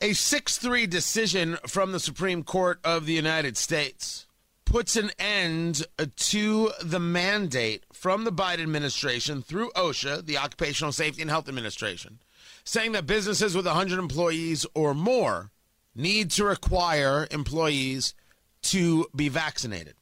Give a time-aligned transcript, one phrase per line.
[0.00, 4.28] A 6 3 decision from the Supreme Court of the United States
[4.64, 11.20] puts an end to the mandate from the Biden administration through OSHA, the Occupational Safety
[11.20, 12.20] and Health Administration,
[12.62, 15.50] saying that businesses with 100 employees or more
[15.96, 18.14] need to require employees
[18.62, 19.94] to be vaccinated.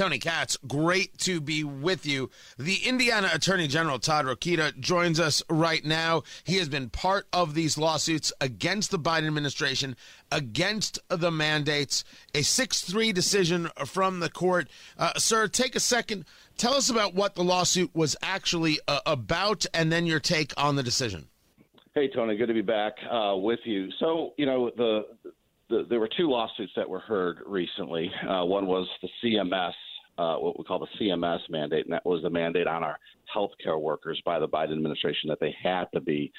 [0.00, 2.30] Tony Katz, great to be with you.
[2.58, 6.22] The Indiana Attorney General Todd Rokita joins us right now.
[6.42, 9.94] He has been part of these lawsuits against the Biden administration,
[10.32, 12.02] against the mandates.
[12.34, 14.70] A 6 3 decision from the court.
[14.96, 16.24] Uh, sir, take a second.
[16.56, 20.76] Tell us about what the lawsuit was actually uh, about and then your take on
[20.76, 21.28] the decision.
[21.94, 23.90] Hey, Tony, good to be back uh, with you.
[23.98, 25.04] So, you know, the
[25.70, 28.10] the, there were two lawsuits that were heard recently.
[28.28, 29.72] Uh, one was the CMS,
[30.20, 32.98] uh, what we call the CMS mandate, and that was the mandate on our
[33.34, 36.30] healthcare workers by the Biden administration that they had to be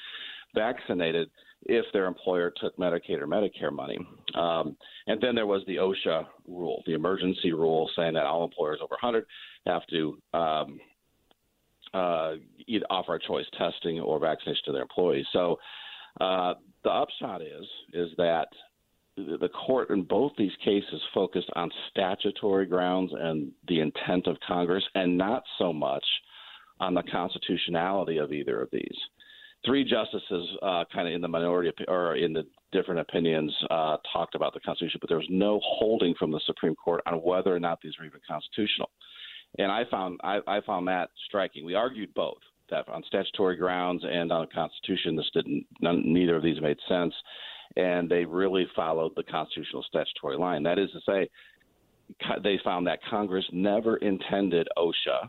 [0.54, 1.28] vaccinated
[1.64, 3.98] if their employer took Medicaid or Medicare money.
[4.34, 4.76] Um,
[5.08, 8.96] and then there was the OSHA rule, the emergency rule, saying that all employers over
[9.00, 9.26] 100
[9.66, 10.80] have to um,
[11.92, 12.34] uh,
[12.68, 15.26] either offer a choice testing or vaccination to their employees.
[15.32, 15.58] So
[16.20, 18.46] uh, the upshot is is that
[19.40, 24.84] the court in both these cases focused on statutory grounds and the intent of Congress,
[24.94, 26.04] and not so much
[26.80, 28.96] on the constitutionality of either of these.
[29.64, 34.34] Three justices, uh, kind of in the minority or in the different opinions, uh, talked
[34.34, 37.60] about the Constitution, but there was no holding from the Supreme Court on whether or
[37.60, 38.90] not these were even constitutional.
[39.58, 41.64] And I found I, I found that striking.
[41.64, 42.38] We argued both
[42.70, 46.78] that on statutory grounds and on the Constitution, this didn't none, neither of these made
[46.88, 47.14] sense
[47.76, 50.62] and they really followed the constitutional statutory line.
[50.62, 51.28] That is to say,
[52.42, 55.28] they found that Congress never intended OSHA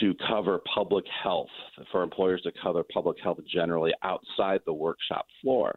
[0.00, 1.48] to cover public health,
[1.90, 5.74] for employers to cover public health generally outside the workshop floor.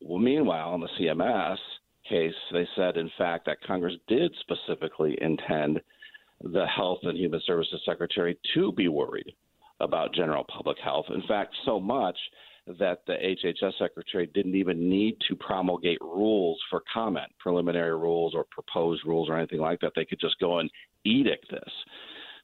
[0.00, 1.56] Well, meanwhile, in the CMS
[2.08, 5.80] case, they said, in fact, that Congress did specifically intend
[6.42, 9.32] the Health and Human Services Secretary to be worried
[9.80, 11.06] about general public health.
[11.10, 12.16] In fact, so much
[12.78, 18.44] that the HHS secretary didn't even need to promulgate rules for comment, preliminary rules or
[18.50, 19.92] proposed rules or anything like that.
[19.94, 20.70] They could just go and
[21.04, 21.72] edict this.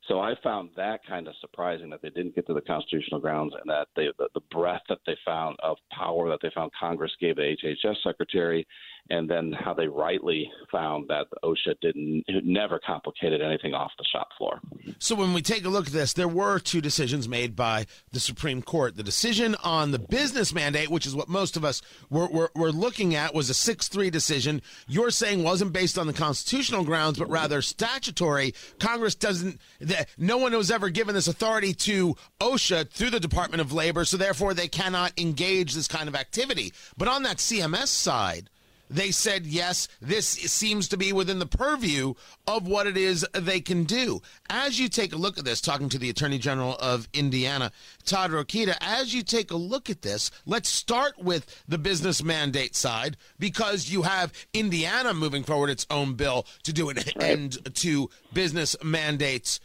[0.09, 3.55] So I found that kind of surprising that they didn't get to the constitutional grounds
[3.55, 7.13] and that they, the, the breadth that they found of power that they found Congress
[7.21, 8.67] gave the HHS secretary,
[9.11, 14.29] and then how they rightly found that OSHA didn't never complicated anything off the shop
[14.39, 14.61] floor.
[14.99, 18.21] So when we take a look at this, there were two decisions made by the
[18.21, 18.97] Supreme Court.
[18.97, 22.73] The decision on the business mandate, which is what most of us were, were, were
[22.73, 24.63] looking at, was a 6 3 decision.
[24.89, 28.55] You're saying wasn't based on the constitutional grounds, but rather statutory.
[28.79, 29.61] Congress doesn't
[29.93, 34.05] that no one was ever given this authority to OSHA through the Department of Labor,
[34.05, 36.73] so therefore they cannot engage this kind of activity.
[36.97, 38.49] But on that CMS side,
[38.93, 42.13] they said, yes, this seems to be within the purview
[42.47, 44.21] of what it is they can do.
[44.51, 47.73] As you take a look at this, talking to the Attorney General of Indiana,
[48.05, 52.77] Todd Rokita, as you take a look at this, let's start with the business mandate
[52.77, 58.11] side because you have Indiana moving forward its own bill to do an end to
[58.35, 59.59] business mandates.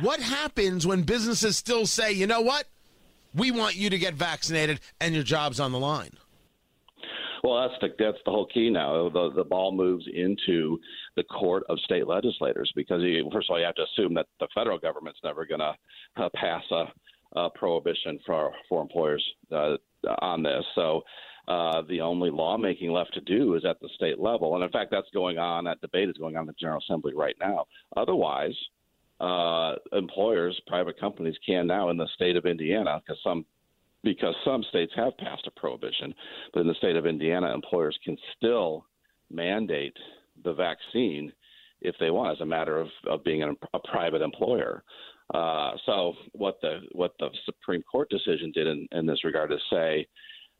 [0.00, 2.66] What happens when businesses still say, you know what?
[3.34, 6.12] We want you to get vaccinated and your job's on the line?
[7.44, 9.10] Well, that's the that's the whole key now.
[9.10, 10.78] The the ball moves into
[11.14, 14.26] the court of state legislators because you, first of all, you have to assume that
[14.40, 15.74] the federal government's never going to
[16.16, 19.76] uh, pass a, a, prohibition for for employers uh,
[20.20, 20.64] on this.
[20.74, 21.02] So.
[21.46, 24.90] Uh, the only lawmaking left to do is at the state level, and in fact,
[24.90, 25.64] that's going on.
[25.64, 27.66] That debate is going on in the General Assembly right now.
[27.98, 28.54] Otherwise,
[29.20, 33.44] uh, employers, private companies can now in the state of Indiana, because some
[34.02, 36.14] because some states have passed a prohibition,
[36.52, 38.84] but in the state of Indiana, employers can still
[39.30, 39.96] mandate
[40.44, 41.32] the vaccine
[41.80, 44.82] if they want, as a matter of, of being a, a private employer.
[45.32, 49.60] Uh, so what the what the Supreme Court decision did in, in this regard is
[49.70, 50.06] say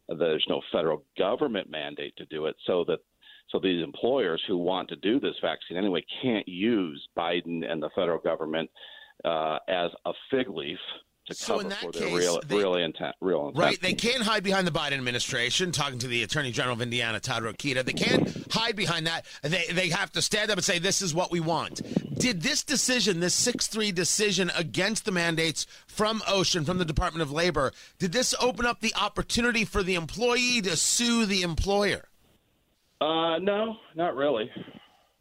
[0.09, 3.01] there's no federal government mandate to do it, so that
[3.55, 7.91] so these employers who want to do this vaccine anyway can't use Biden and the
[7.95, 8.69] federal government
[9.25, 10.79] uh, as a fig leaf
[11.27, 13.65] to so cover for their case, real, they, real intent, real intent.
[13.65, 15.71] Right, they can't hide behind the Biden administration.
[15.71, 19.25] Talking to the Attorney General of Indiana, Todd Rokita, they can't hide behind that.
[19.43, 21.81] They they have to stand up and say, "This is what we want."
[22.19, 27.23] Did this decision, this six three decision against the mandates from OSHA, from the Department
[27.23, 32.09] of Labor, did this open up the opportunity for the employee to sue the employer?
[33.01, 34.51] Uh, no, not really.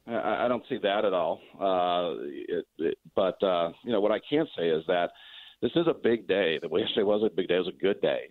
[0.07, 1.41] I, I don't see that at all.
[1.59, 5.11] Uh, it, it, but uh, you know what I can say is that
[5.61, 6.59] this is a big day.
[6.61, 7.55] The yesterday was a big day.
[7.55, 8.23] It was a good day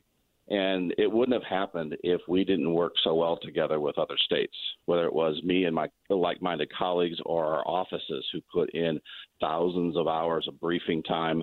[0.49, 4.55] And it wouldn't have happened if we didn't work so well together with other states,
[4.87, 9.01] whether it was me and my like minded colleagues or our offices who put in
[9.41, 11.43] thousands of hours of briefing time.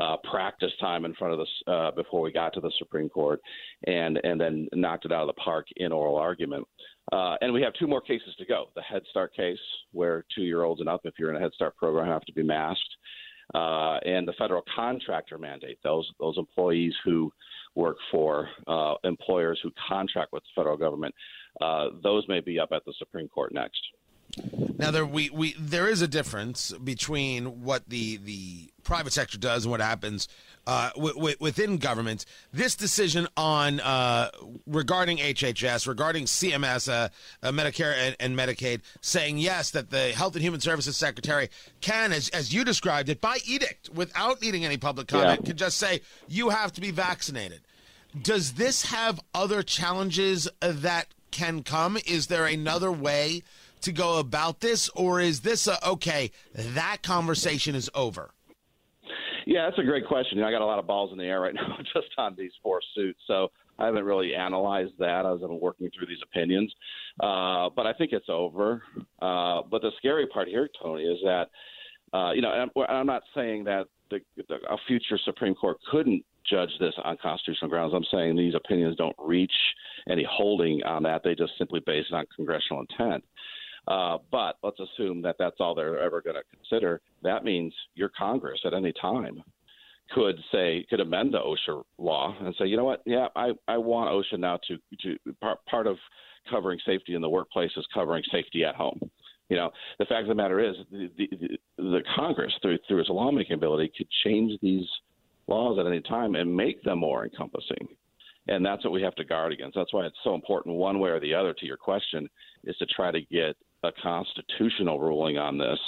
[0.00, 3.40] Uh, practice time in front of us uh, before we got to the Supreme Court,
[3.86, 6.66] and and then knocked it out of the park in oral argument.
[7.12, 9.58] Uh, and we have two more cases to go: the Head Start case,
[9.92, 12.80] where two-year-olds and up, if you're in a Head Start program, have to be masked,
[13.54, 15.78] uh, and the federal contractor mandate.
[15.84, 17.30] Those those employees who
[17.74, 21.14] work for uh, employers who contract with the federal government.
[21.60, 23.80] Uh, those may be up at the Supreme Court next.
[24.78, 29.64] Now there we, we there is a difference between what the the private sector does
[29.64, 30.28] and what happens
[30.66, 32.24] uh, w- w- within government.
[32.52, 34.30] This decision on uh,
[34.66, 37.08] regarding HHS, regarding CMS, uh,
[37.42, 41.48] uh, Medicare and, and, Medicaid, saying yes that the Health and Human Services Secretary
[41.80, 45.46] can, as as you described it, by edict, without needing any public comment, yeah.
[45.46, 47.60] can just say you have to be vaccinated.
[48.20, 51.98] Does this have other challenges that can come?
[52.06, 53.42] Is there another way?
[53.84, 56.30] To go about this, or is this a okay?
[56.54, 58.30] That conversation is over.
[59.46, 60.42] Yeah, that's a great question.
[60.42, 62.80] I got a lot of balls in the air right now just on these four
[62.94, 63.48] suits, so
[63.78, 66.72] I haven't really analyzed that as I'm working through these opinions.
[67.20, 68.82] Uh, but I think it's over.
[69.20, 71.48] Uh, but the scary part here, Tony, is that
[72.14, 76.24] uh, you know, I'm, I'm not saying that the, the, a future Supreme Court couldn't
[76.48, 77.92] judge this on constitutional grounds.
[77.94, 79.52] I'm saying these opinions don't reach
[80.08, 81.22] any holding on that.
[81.24, 83.24] They just simply base it on congressional intent.
[83.86, 87.00] Uh, but let's assume that that's all they're ever going to consider.
[87.22, 89.42] That means your Congress at any time
[90.10, 93.78] could say could amend the OSHA law and say, you know what, yeah, I, I
[93.78, 95.96] want OSHA now to to part, part of
[96.50, 99.00] covering safety in the workplace is covering safety at home.
[99.48, 101.28] You know, the fact of the matter is, the, the,
[101.76, 104.86] the Congress through through its lawmaking ability could change these
[105.46, 107.88] laws at any time and make them more encompassing.
[108.46, 109.74] And that's what we have to guard against.
[109.74, 112.28] That's why it's so important, one way or the other, to your question,
[112.64, 115.78] is to try to get a constitutional ruling on this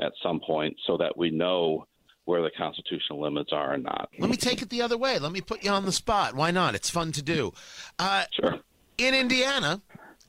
[0.00, 1.86] at some point so that we know
[2.24, 4.08] where the constitutional limits are and not.
[4.18, 5.18] Let me take it the other way.
[5.18, 6.34] Let me put you on the spot.
[6.34, 6.74] Why not?
[6.74, 7.52] It's fun to do.
[7.98, 8.60] Uh, sure.
[8.98, 9.80] In Indiana,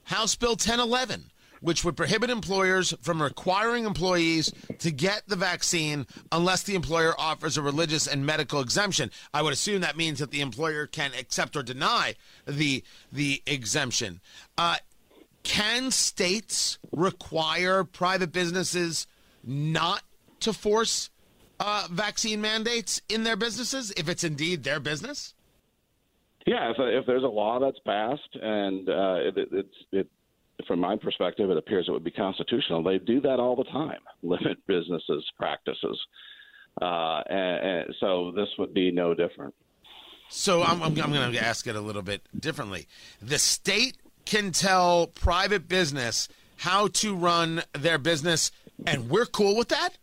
[0.04, 1.26] House Bill 1011,
[1.62, 7.58] which would prohibit employers from requiring employees to get the vaccine unless the employer offers
[7.58, 9.10] a religious and medical exemption.
[9.34, 12.16] I would assume that means that the employer can accept or deny
[12.46, 14.20] the the exemption.
[14.58, 14.78] Uh,
[15.44, 19.08] can states require private businesses
[19.44, 20.04] not
[20.42, 21.10] to force
[21.60, 25.34] uh, vaccine mandates in their businesses if it's indeed their business?
[26.46, 30.08] Yeah, if, if there's a law that's passed and uh, it, it,
[30.68, 32.84] from my perspective, it appears it would be constitutional.
[32.84, 36.00] They do that all the time, limit businesses' practices,
[36.82, 39.54] uh, and, and so this would be no different.
[40.30, 42.88] So I'm, I'm, I'm going to ask it a little bit differently.
[43.22, 48.52] The state can tell private business how to run their business,
[48.86, 49.98] and we're cool with that?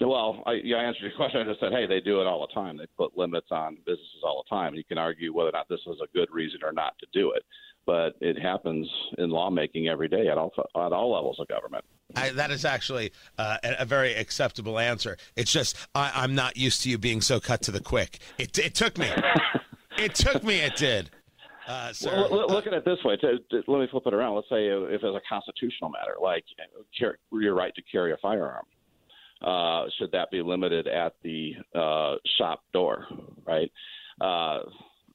[0.00, 1.40] Well, I, yeah, I answered your question.
[1.40, 2.76] I just said, hey, they do it all the time.
[2.76, 4.74] They put limits on businesses all the time.
[4.74, 7.32] You can argue whether or not this is a good reason or not to do
[7.32, 7.44] it,
[7.86, 8.88] but it happens
[9.18, 11.84] in lawmaking every day at all at all levels of government.
[12.14, 15.16] I, that is actually uh, a, a, very acceptable answer.
[15.36, 18.18] It's just I, am not used to you being so cut to the quick.
[18.38, 19.08] It, it took me.
[19.98, 20.60] it took me.
[20.60, 21.10] It did.
[21.66, 23.16] Uh, well, look at it this way.
[23.16, 24.34] To, to, let me flip it around.
[24.34, 26.44] Let's say if it's a constitutional matter, like
[27.30, 28.64] your right to carry a firearm,
[29.42, 33.06] uh, should that be limited at the uh, shop door?
[33.46, 33.70] Right.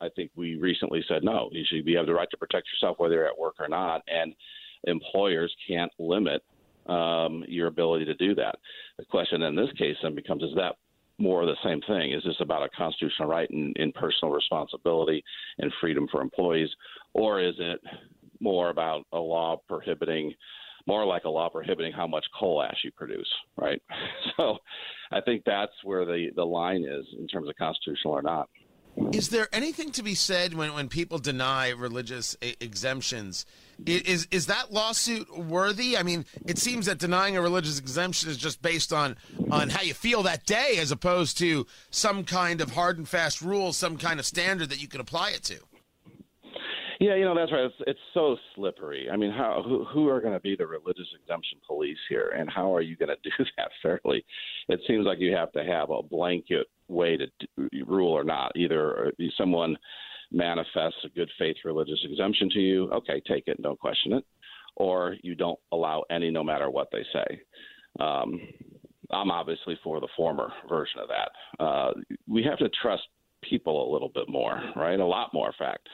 [0.02, 1.50] I think we recently said no.
[1.52, 4.02] You should be have the right to protect yourself whether you're at work or not,
[4.08, 4.34] and
[4.86, 6.44] employers can't limit
[6.88, 8.56] um, your ability to do that.
[8.98, 10.76] The question in this case then becomes: Is that
[11.18, 12.14] more of the same thing?
[12.14, 15.24] Is this about a constitutional right and, and personal responsibility
[15.58, 16.70] and freedom for employees,
[17.14, 17.82] or is it
[18.40, 20.34] more about a law prohibiting,
[20.86, 23.82] more like a law prohibiting how much coal ash you produce, right?
[24.38, 24.58] So
[25.12, 28.50] I think that's where the, the line is in terms of constitutional or not.
[29.12, 33.46] Is there anything to be said when, when people deny religious exemptions?
[33.86, 35.96] Is is that lawsuit worthy?
[35.98, 39.16] I mean, it seems that denying a religious exemption is just based on
[39.52, 43.40] on how you feel that day, as opposed to some kind of hard and fast
[43.42, 45.60] rule, some kind of standard that you can apply it to.
[47.00, 47.66] Yeah, you know that's right.
[47.66, 49.08] It's, it's so slippery.
[49.12, 52.50] I mean, how who, who are going to be the religious exemption police here, and
[52.50, 54.26] how are you going to do that fairly?
[54.70, 57.28] It seems like you have to have a blanket way to
[57.86, 58.52] rule or not.
[58.56, 59.76] Either someone
[60.32, 64.26] manifests a good faith religious exemption to you, okay, take it don't question it,
[64.76, 67.42] or you don't allow any, no matter what they say.
[68.00, 68.40] Um,
[69.12, 71.64] I'm obviously for the former version of that.
[71.64, 71.92] Uh,
[72.28, 73.04] we have to trust
[73.44, 75.00] people a little bit more, right?
[75.00, 75.88] A lot more, in fact.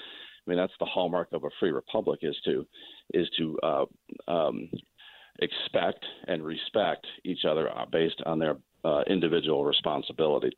[0.46, 2.66] I mean, that's the hallmark of a free republic is to
[3.14, 3.86] is to uh,
[4.28, 4.70] um,
[5.40, 10.52] expect and respect each other uh, based on their uh, individual responsibility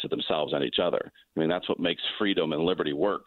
[0.00, 1.12] to themselves and each other.
[1.36, 3.26] I mean, that's what makes freedom and liberty work.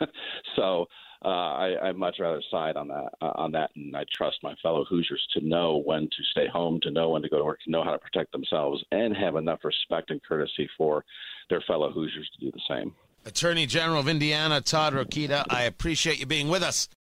[0.56, 0.86] so
[1.24, 4.54] uh, I, I'd much rather side on that uh, on that, and I trust my
[4.62, 7.60] fellow Hoosiers to know when to stay home, to know when to go to work,
[7.64, 11.04] to know how to protect themselves, and have enough respect and courtesy for
[11.48, 12.92] their fellow Hoosiers to do the same.
[13.24, 16.88] Attorney General of Indiana, Todd Rokita, I appreciate you being with us.